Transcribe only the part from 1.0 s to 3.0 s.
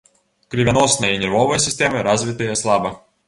і нервовая сістэмы развітыя слаба.